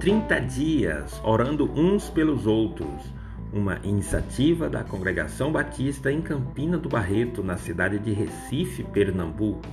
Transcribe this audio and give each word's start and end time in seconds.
30 0.00 0.40
dias 0.42 1.20
orando 1.24 1.68
uns 1.72 2.08
pelos 2.08 2.46
outros, 2.46 3.12
uma 3.52 3.80
iniciativa 3.82 4.70
da 4.70 4.84
Congregação 4.84 5.50
Batista 5.50 6.12
em 6.12 6.22
Campina 6.22 6.78
do 6.78 6.88
Barreto, 6.88 7.42
na 7.42 7.56
cidade 7.56 7.98
de 7.98 8.12
Recife, 8.12 8.84
Pernambuco. 8.84 9.66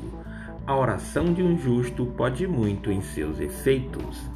A 0.65 0.75
oração 0.75 1.31
de 1.31 1.43
um 1.43 1.55
justo 1.55 2.07
pode 2.07 2.47
muito 2.47 2.91
em 2.91 3.01
seus 3.01 3.39
efeitos. 3.39 4.27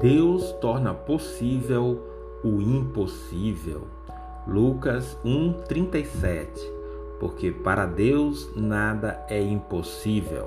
Deus 0.00 0.50
torna 0.60 0.92
possível 0.92 2.02
o 2.42 2.60
impossível. 2.60 3.86
Lucas 4.48 5.16
1:37 5.24 6.73
porque 7.24 7.50
para 7.50 7.86
Deus 7.86 8.50
nada 8.54 9.24
é 9.30 9.40
impossível. 9.40 10.46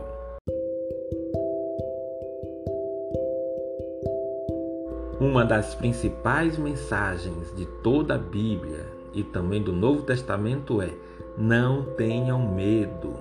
Uma 5.20 5.44
das 5.44 5.74
principais 5.74 6.56
mensagens 6.56 7.52
de 7.56 7.66
toda 7.82 8.14
a 8.14 8.20
Bíblia 8.20 8.86
e 9.12 9.24
também 9.24 9.60
do 9.60 9.74
Novo 9.74 10.04
Testamento 10.04 10.80
é: 10.80 10.94
não 11.36 11.82
tenham 11.82 12.48
medo. 12.48 13.16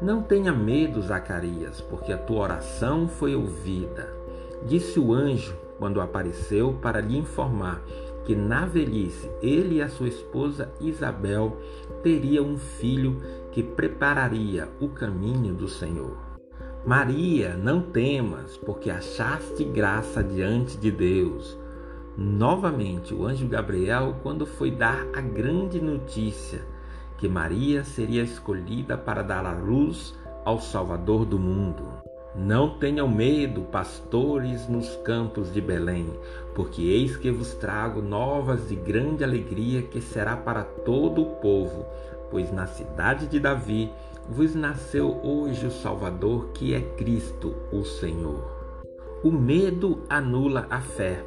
Não 0.00 0.22
tenha 0.22 0.52
medo, 0.52 1.02
Zacarias, 1.02 1.80
porque 1.80 2.12
a 2.12 2.18
tua 2.18 2.42
oração 2.42 3.08
foi 3.08 3.34
ouvida. 3.34 4.14
Disse 4.64 5.00
o 5.00 5.12
anjo 5.12 5.56
quando 5.80 6.00
apareceu 6.00 6.74
para 6.74 7.00
lhe 7.00 7.18
informar 7.18 7.82
que 8.24 8.36
na 8.36 8.66
velhice 8.66 9.28
ele 9.42 9.76
e 9.76 9.82
a 9.82 9.88
sua 9.88 10.06
esposa 10.06 10.70
Isabel 10.80 11.56
teriam 12.02 12.44
um 12.44 12.58
filho 12.58 13.16
que 13.50 13.62
prepararia 13.62 14.68
o 14.78 14.88
caminho 14.88 15.54
do 15.54 15.66
Senhor. 15.66 16.16
Maria, 16.86 17.56
não 17.56 17.82
temas, 17.82 18.56
porque 18.58 18.90
achaste 18.90 19.64
graça 19.64 20.22
diante 20.22 20.78
de 20.78 20.90
Deus. 20.90 21.58
Novamente, 22.16 23.14
o 23.14 23.26
anjo 23.26 23.48
Gabriel, 23.48 24.16
quando 24.22 24.46
foi 24.46 24.70
dar 24.70 25.06
a 25.14 25.20
grande 25.20 25.80
notícia 25.80 26.60
que 27.18 27.28
Maria 27.28 27.84
seria 27.84 28.22
escolhida 28.22 28.96
para 28.96 29.22
dar 29.22 29.44
a 29.44 29.52
luz 29.52 30.14
ao 30.44 30.58
Salvador 30.58 31.24
do 31.24 31.38
mundo. 31.38 32.09
Não 32.34 32.78
tenham 32.78 33.08
medo, 33.08 33.62
pastores 33.62 34.68
nos 34.68 34.94
campos 34.98 35.52
de 35.52 35.60
Belém, 35.60 36.06
porque 36.54 36.80
eis 36.80 37.16
que 37.16 37.28
vos 37.28 37.54
trago 37.54 38.00
novas 38.00 38.68
de 38.68 38.76
grande 38.76 39.24
alegria 39.24 39.82
que 39.82 40.00
será 40.00 40.36
para 40.36 40.62
todo 40.62 41.22
o 41.22 41.36
povo, 41.36 41.84
pois 42.30 42.52
na 42.52 42.68
cidade 42.68 43.26
de 43.26 43.40
Davi 43.40 43.90
vos 44.28 44.54
nasceu 44.54 45.18
hoje 45.24 45.66
o 45.66 45.72
Salvador, 45.72 46.50
que 46.54 46.72
é 46.72 46.80
Cristo, 46.80 47.52
o 47.72 47.84
Senhor. 47.84 48.48
O 49.24 49.32
medo 49.32 49.98
anula 50.08 50.68
a 50.70 50.80
fé, 50.80 51.24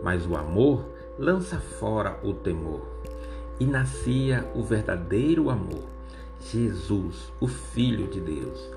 mas 0.00 0.24
o 0.28 0.36
amor 0.36 0.86
lança 1.18 1.58
fora 1.58 2.20
o 2.22 2.32
temor. 2.32 2.86
E 3.58 3.64
nascia 3.64 4.48
o 4.54 4.62
verdadeiro 4.62 5.50
amor, 5.50 5.84
Jesus, 6.40 7.32
o 7.40 7.48
Filho 7.48 8.06
de 8.06 8.20
Deus 8.20 8.75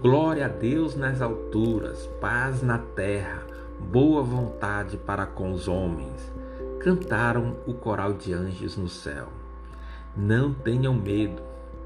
Glória 0.00 0.46
a 0.46 0.48
Deus 0.48 0.96
nas 0.96 1.20
alturas, 1.22 2.08
paz 2.20 2.60
na 2.62 2.78
terra, 2.78 3.46
boa 3.78 4.22
vontade 4.22 4.96
para 4.96 5.26
com 5.26 5.52
os 5.52 5.68
homens. 5.68 6.32
Cantaram 6.80 7.56
o 7.66 7.74
coral 7.74 8.12
de 8.12 8.32
anjos 8.32 8.76
no 8.76 8.88
céu. 8.88 9.28
Não 10.16 10.52
tenham 10.52 10.92
medo, 10.94 11.40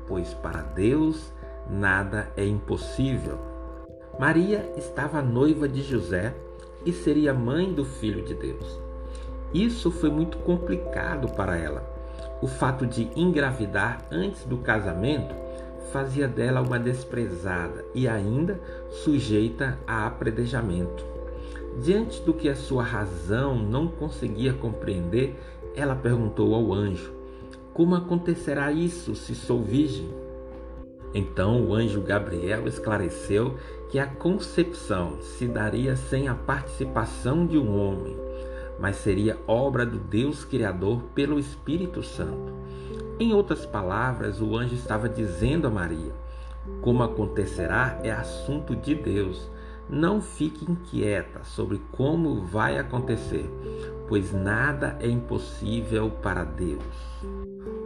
pois 0.07 0.33
para 0.33 0.63
Deus 0.63 1.31
nada 1.69 2.33
é 2.37 2.47
impossível. 2.47 3.39
Maria 4.19 4.73
estava 4.77 5.21
noiva 5.21 5.69
de 5.69 5.83
José 5.83 6.35
e 6.87 6.93
seria 6.93 7.35
mãe 7.35 7.71
do 7.71 7.85
Filho 7.85 8.25
de 8.25 8.35
Deus. 8.35 8.81
Isso 9.53 9.91
foi 9.91 10.11
muito 10.11 10.39
complicado 10.39 11.29
para 11.35 11.57
ela. 11.59 11.83
O 12.41 12.47
fato 12.47 12.87
de 12.87 13.11
engravidar 13.15 14.07
antes 14.11 14.45
do 14.45 14.57
casamento 14.59 15.46
fazia 15.93 16.29
dela 16.29 16.61
uma 16.61 16.79
desprezada 16.79 17.85
e 17.95 18.07
ainda 18.07 18.61
sujeita 18.91 19.79
a 19.87 20.07
apredejamento. 20.07 21.05
Diante 21.83 22.23
do 22.23 22.33
que 22.33 22.49
a 22.49 22.57
sua 22.57 22.83
razão 22.83 23.57
não 23.57 23.87
conseguia 23.87 24.53
compreender, 24.53 25.37
ela 25.75 25.95
perguntou 25.95 26.55
ao 26.55 26.73
anjo: 26.73 27.13
Como 27.75 27.95
acontecerá 27.95 28.73
isso 28.73 29.15
se 29.15 29.35
sou 29.35 29.63
virgem? 29.63 30.09
Então 31.15 31.63
o 31.67 31.75
anjo 31.75 32.01
Gabriel 32.01 32.67
esclareceu 32.67 33.57
que 33.91 33.99
a 33.99 34.07
concepção 34.07 35.21
se 35.21 35.47
daria 35.47 35.97
sem 35.97 36.29
a 36.29 36.35
participação 36.35 37.47
de 37.47 37.57
um 37.57 37.79
homem, 37.79 38.17
mas 38.79 38.97
seria 38.97 39.39
obra 39.47 39.87
do 39.87 39.99
Deus 39.99 40.45
Criador 40.45 41.03
pelo 41.15 41.39
Espírito 41.39 42.03
Santo. 42.03 42.53
Em 43.19 43.33
outras 43.33 43.65
palavras, 43.65 44.43
o 44.43 44.55
anjo 44.55 44.75
estava 44.75 45.09
dizendo 45.09 45.67
a 45.67 45.71
Maria: 45.71 46.13
Como 46.83 47.03
acontecerá 47.03 47.99
é 48.03 48.11
assunto 48.11 48.77
de 48.77 48.95
Deus. 48.95 49.51
Não 49.89 50.21
fique 50.21 50.71
inquieta 50.71 51.45
sobre 51.45 51.81
como 51.93 52.43
vai 52.43 52.77
acontecer, 52.77 53.49
pois 54.09 54.33
nada 54.33 54.99
é 55.01 55.09
impossível 55.09 56.11
para 56.11 56.43
Deus. 56.45 56.83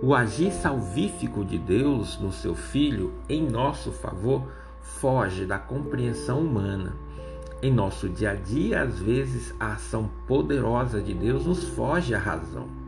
O 0.02 0.14
agir 0.14 0.50
salvífico 0.50 1.44
de 1.44 1.58
Deus 1.58 2.18
no 2.18 2.32
seu 2.32 2.54
Filho 2.54 3.12
em 3.28 3.47
nosso 3.47 3.92
favor 3.92 4.48
foge 4.80 5.44
da 5.44 5.58
compreensão 5.58 6.41
humana. 6.41 6.94
Em 7.62 7.70
nosso 7.70 8.08
dia 8.08 8.30
a 8.30 8.34
dia, 8.34 8.82
às 8.82 8.98
vezes, 8.98 9.54
a 9.60 9.74
ação 9.74 10.10
poderosa 10.26 11.02
de 11.02 11.12
Deus 11.12 11.44
nos 11.44 11.68
foge 11.68 12.14
à 12.14 12.18
razão. 12.18 12.79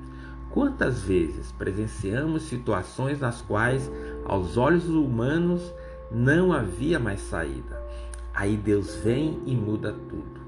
Quantas 0.53 1.01
vezes 1.01 1.51
presenciamos 1.53 2.43
situações 2.43 3.19
nas 3.19 3.41
quais, 3.41 3.91
aos 4.27 4.59
olhos 4.59 4.87
humanos, 4.87 5.73
não 6.11 6.53
havia 6.53 6.99
mais 6.99 7.21
saída? 7.21 7.83
Aí 8.35 8.55
Deus 8.55 8.97
vem 8.97 9.41
e 9.47 9.57
muda 9.57 9.95
tudo. 10.11 10.43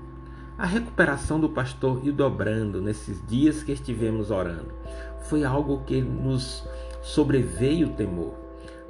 A 0.58 0.66
recuperação 0.66 1.40
do 1.40 1.48
pastor 1.48 2.04
Hildobrando 2.04 2.82
nesses 2.82 3.26
dias 3.26 3.62
que 3.62 3.72
estivemos 3.72 4.30
orando 4.30 4.74
foi 5.22 5.42
algo 5.42 5.82
que 5.86 6.02
nos 6.02 6.68
sobreveio 7.00 7.88
o 7.88 7.92
temor, 7.94 8.34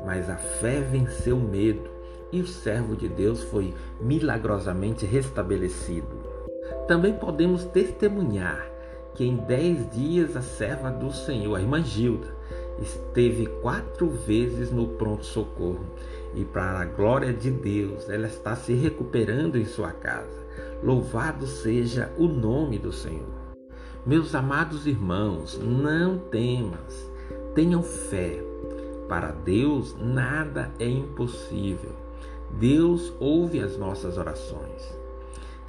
mas 0.04 0.28
a 0.28 0.36
fé 0.36 0.80
venceu 0.80 1.36
o 1.36 1.48
medo 1.48 1.88
e 2.32 2.40
o 2.40 2.46
servo 2.46 2.96
de 2.96 3.08
Deus 3.08 3.40
foi 3.44 3.72
milagrosamente 4.00 5.06
restabelecido. 5.06 6.08
Também 6.88 7.14
podemos 7.14 7.64
testemunhar 7.66 8.73
que 9.14 9.24
em 9.24 9.36
dez 9.36 9.90
dias 9.90 10.36
a 10.36 10.42
serva 10.42 10.90
do 10.90 11.12
Senhor, 11.12 11.54
a 11.54 11.60
irmã 11.60 11.82
Gilda, 11.82 12.34
esteve 12.80 13.46
quatro 13.62 14.08
vezes 14.08 14.70
no 14.70 14.88
pronto-socorro 14.88 15.86
e, 16.34 16.44
para 16.44 16.80
a 16.80 16.84
glória 16.84 17.32
de 17.32 17.50
Deus, 17.50 18.08
ela 18.08 18.26
está 18.26 18.56
se 18.56 18.74
recuperando 18.74 19.56
em 19.56 19.64
sua 19.64 19.92
casa. 19.92 20.44
Louvado 20.82 21.46
seja 21.46 22.12
o 22.18 22.26
nome 22.26 22.78
do 22.78 22.92
Senhor. 22.92 23.44
Meus 24.04 24.34
amados 24.34 24.86
irmãos, 24.86 25.58
não 25.58 26.18
temas, 26.18 27.10
tenham 27.54 27.82
fé. 27.82 28.42
Para 29.08 29.30
Deus 29.30 29.96
nada 29.98 30.70
é 30.78 30.88
impossível. 30.88 31.92
Deus 32.58 33.12
ouve 33.20 33.60
as 33.60 33.78
nossas 33.78 34.18
orações. 34.18 34.94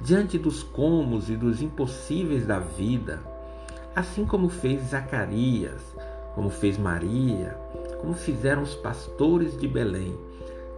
Diante 0.00 0.36
dos 0.36 0.62
comos 0.62 1.30
e 1.30 1.36
dos 1.36 1.62
impossíveis 1.62 2.46
da 2.46 2.58
vida, 2.58 3.20
assim 3.96 4.26
como 4.26 4.50
fez 4.50 4.90
Zacarias, 4.90 5.96
como 6.34 6.50
fez 6.50 6.76
Maria, 6.76 7.56
como 7.98 8.12
fizeram 8.12 8.62
os 8.62 8.74
pastores 8.74 9.58
de 9.58 9.66
Belém. 9.66 10.14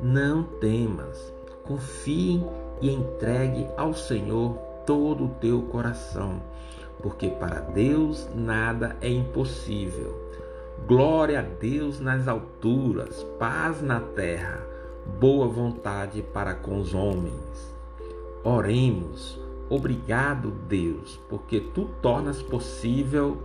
Não 0.01 0.45
temas, 0.45 1.35
confie 1.65 2.41
e 2.81 2.89
entregue 2.89 3.67
ao 3.77 3.93
Senhor 3.93 4.57
todo 4.87 5.25
o 5.25 5.35
teu 5.41 5.63
coração, 5.63 6.41
porque 7.03 7.29
para 7.29 7.59
Deus 7.61 8.29
nada 8.33 8.97
é 9.01 9.11
impossível. 9.11 10.17
Glória 10.87 11.41
a 11.41 11.43
Deus 11.43 11.99
nas 11.99 12.29
alturas, 12.29 13.25
paz 13.37 13.83
na 13.83 13.99
terra, 13.99 14.65
boa 15.19 15.49
vontade 15.49 16.23
para 16.23 16.55
com 16.55 16.81
os 16.81 16.95
homens. 16.95 17.77
Oremos. 18.45 19.48
Obrigado, 19.71 20.51
Deus, 20.51 21.21
porque 21.29 21.61
tu 21.61 21.91
tornas 22.01 22.43
possível 22.43 23.37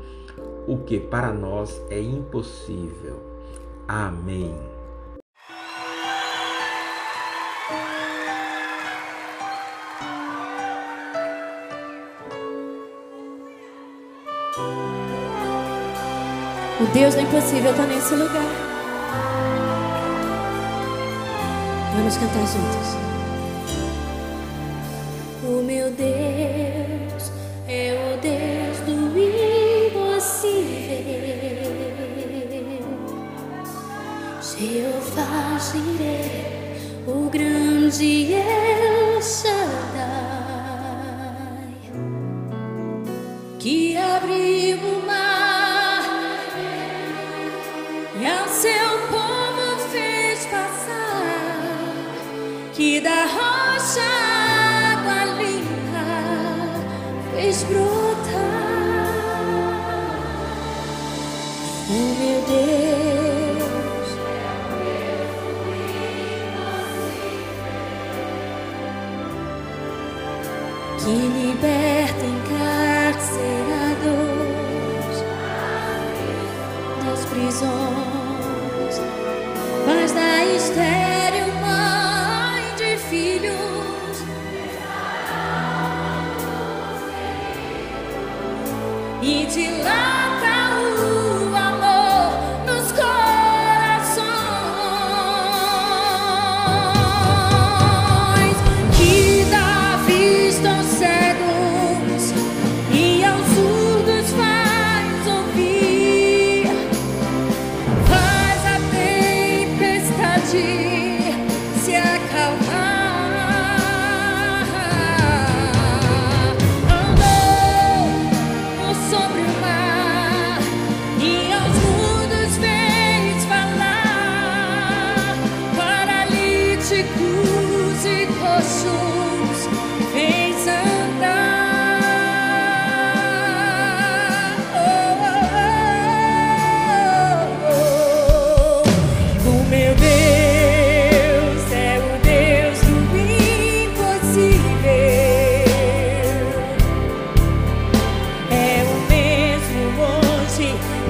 o 0.67 0.77
que 0.77 0.99
para 0.99 1.33
nós 1.33 1.81
é 1.89 2.01
impossível. 2.01 3.19
Amém. 3.87 4.55
O 16.79 16.85
Deus 16.93 17.15
do 17.15 17.21
impossível 17.21 17.71
está 17.71 17.85
nesse 17.85 18.13
lugar. 18.15 18.73
Vamos 21.95 22.17
cantar 22.17 22.45
juntos. 22.47 23.12
O 25.53 25.61
meu 25.61 25.91
Deus 25.91 27.31
é 27.67 27.93
o 27.93 28.17
Deus 28.19 28.79
do 28.87 29.15
impossível. 29.19 30.73
Jeová 34.41 35.59
Jireh, 35.59 36.75
o 37.05 37.29
grande 37.29 38.33
El 38.33 39.21
Shaddai, 39.21 39.53
que 43.59 43.95
abriu 43.95 44.77
o 44.79 45.05
mar 45.05 46.03
e 48.19 48.25
ao 48.25 48.47
seu 48.47 48.89
povo 49.07 49.77
fez 49.91 50.47
passar, 50.47 51.45
que 52.73 52.99
da 52.99 53.25
rocha 53.25 54.22
fez 57.53 57.63
brotar. 57.65 57.92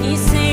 Hoje 0.00 0.34
e 0.34 0.43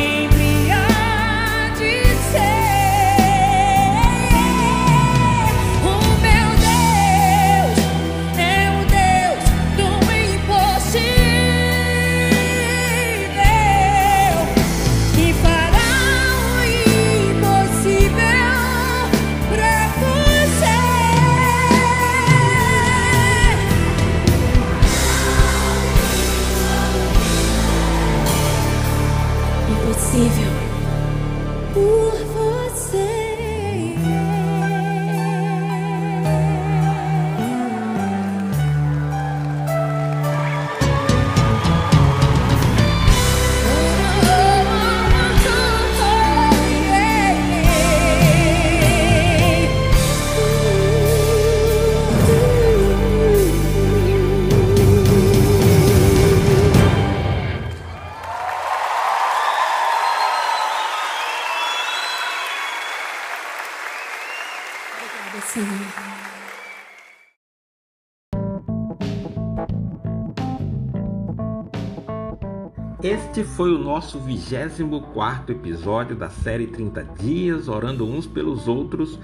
Este 73.04 73.44
foi 73.44 73.74
o 73.74 73.80
nosso 73.80 74.20
24 74.20 75.56
episódio 75.56 76.16
da 76.16 76.30
série 76.30 76.68
30 76.68 77.04
Dias 77.20 77.68
Orando 77.68 78.06
Uns 78.06 78.28
pelos 78.28 78.68
Outros, 78.68 79.18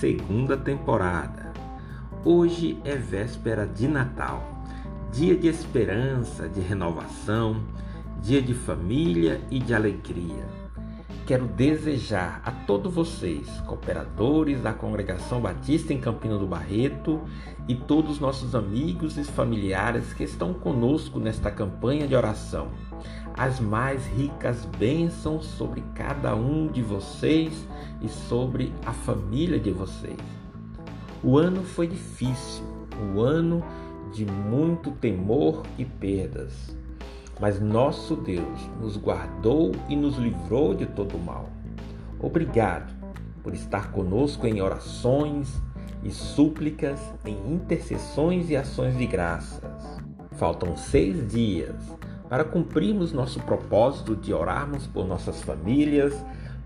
segunda 0.00 0.56
temporada. 0.56 1.52
Hoje 2.24 2.78
é 2.86 2.96
véspera 2.96 3.66
de 3.66 3.86
Natal, 3.86 4.64
dia 5.12 5.36
de 5.36 5.46
esperança, 5.46 6.48
de 6.48 6.60
renovação, 6.60 7.62
dia 8.22 8.40
de 8.40 8.54
família 8.54 9.42
e 9.50 9.58
de 9.58 9.74
alegria. 9.74 10.46
Quero 11.28 11.44
desejar 11.46 12.40
a 12.42 12.50
todos 12.50 12.94
vocês, 12.94 13.46
cooperadores 13.66 14.62
da 14.62 14.72
Congregação 14.72 15.42
Batista 15.42 15.92
em 15.92 16.00
Campina 16.00 16.38
do 16.38 16.46
Barreto 16.46 17.20
e 17.68 17.74
todos 17.74 18.12
os 18.12 18.18
nossos 18.18 18.54
amigos 18.54 19.18
e 19.18 19.24
familiares 19.24 20.14
que 20.14 20.24
estão 20.24 20.54
conosco 20.54 21.20
nesta 21.20 21.50
campanha 21.50 22.08
de 22.08 22.16
oração, 22.16 22.68
as 23.38 23.60
mais 23.60 24.04
ricas 24.06 24.64
bênçãos 24.78 25.46
sobre 25.46 25.82
cada 25.94 26.34
um 26.34 26.66
de 26.66 26.82
vocês 26.82 27.66
e 28.02 28.08
sobre 28.08 28.72
a 28.84 28.92
família 28.92 29.58
de 29.58 29.70
vocês. 29.70 30.18
O 31.22 31.38
ano 31.38 31.62
foi 31.62 31.86
difícil, 31.86 32.64
um 33.00 33.20
ano 33.20 33.62
de 34.12 34.26
muito 34.26 34.90
temor 34.92 35.62
e 35.78 35.84
perdas 35.84 36.76
mas 37.40 37.60
nosso 37.60 38.16
Deus 38.16 38.68
nos 38.80 38.96
guardou 38.96 39.72
e 39.88 39.96
nos 39.96 40.16
livrou 40.16 40.74
de 40.74 40.86
todo 40.86 41.16
o 41.16 41.20
mal. 41.20 41.48
Obrigado 42.20 42.94
por 43.42 43.54
estar 43.54 43.92
conosco 43.92 44.46
em 44.46 44.60
orações 44.60 45.60
e 46.02 46.10
súplicas, 46.10 47.00
em 47.24 47.54
intercessões 47.54 48.50
e 48.50 48.56
ações 48.56 48.96
de 48.96 49.06
graças. 49.06 50.00
Faltam 50.32 50.76
seis 50.76 51.30
dias 51.30 51.76
para 52.28 52.44
cumprirmos 52.44 53.12
nosso 53.12 53.40
propósito 53.40 54.14
de 54.14 54.32
orarmos 54.32 54.86
por 54.86 55.06
nossas 55.06 55.42
famílias, 55.42 56.14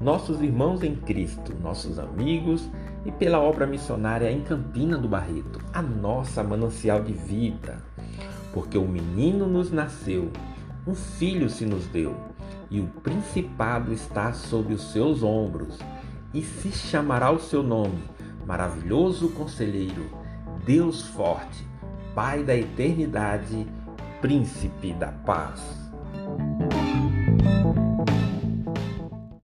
nossos 0.00 0.42
irmãos 0.42 0.82
em 0.82 0.96
Cristo, 0.96 1.54
nossos 1.62 1.98
amigos 1.98 2.68
e 3.04 3.12
pela 3.12 3.40
obra 3.40 3.66
missionária 3.66 4.30
em 4.30 4.42
Campina 4.42 4.98
do 4.98 5.08
Barreto, 5.08 5.60
a 5.72 5.80
nossa 5.80 6.42
manancial 6.42 7.02
de 7.02 7.12
vida. 7.12 7.78
Porque 8.52 8.76
o 8.76 8.86
menino 8.86 9.46
nos 9.46 9.70
nasceu 9.70 10.30
um 10.86 10.94
filho 10.94 11.48
se 11.48 11.64
nos 11.64 11.86
deu, 11.86 12.16
e 12.68 12.80
o 12.80 12.86
principado 12.86 13.92
está 13.92 14.32
sob 14.32 14.74
os 14.74 14.90
seus 14.90 15.22
ombros, 15.22 15.78
e 16.34 16.42
se 16.42 16.72
chamará 16.72 17.30
o 17.30 17.38
seu 17.38 17.62
nome, 17.62 18.02
maravilhoso 18.44 19.28
conselheiro, 19.28 20.06
Deus 20.64 21.02
forte, 21.02 21.70
Pai 22.14 22.42
da 22.42 22.54
eternidade, 22.54 23.66
príncipe 24.22 24.94
da 24.94 25.10
paz. 25.26 25.81